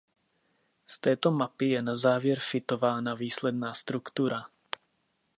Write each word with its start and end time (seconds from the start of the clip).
Z 0.85 0.99
této 0.99 1.31
mapy 1.31 1.65
je 1.69 1.81
na 1.81 1.95
závěr 1.95 2.39
fitována 2.39 3.15
výsledná 3.15 3.73
struktura. 3.73 4.45